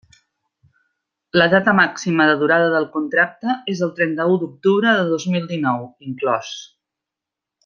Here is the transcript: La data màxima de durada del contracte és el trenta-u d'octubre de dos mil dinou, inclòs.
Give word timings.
La 1.39 1.45
data 1.53 1.75
màxima 1.79 2.27
de 2.31 2.37
durada 2.39 2.71
del 2.77 2.87
contracte 2.97 3.57
és 3.75 3.83
el 3.89 3.93
trenta-u 4.01 4.41
d'octubre 4.45 4.95
de 5.01 5.05
dos 5.15 5.29
mil 5.37 5.47
dinou, 5.53 5.89
inclòs. 6.11 6.57